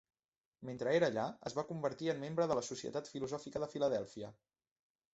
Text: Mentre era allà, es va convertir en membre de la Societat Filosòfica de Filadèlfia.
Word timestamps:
Mentre 0.69 0.93
era 0.99 1.09
allà, 1.13 1.25
es 1.51 1.57
va 1.59 1.65
convertir 1.73 2.11
en 2.15 2.21
membre 2.25 2.49
de 2.53 2.59
la 2.61 2.65
Societat 2.71 3.13
Filosòfica 3.15 3.65
de 3.67 3.73
Filadèlfia. 3.75 4.37